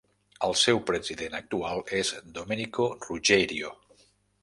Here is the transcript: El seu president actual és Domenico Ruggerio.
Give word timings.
El 0.45 0.55
seu 0.61 0.81
president 0.87 1.37
actual 1.41 1.85
és 2.01 2.11
Domenico 2.41 2.91
Ruggerio. 3.07 3.79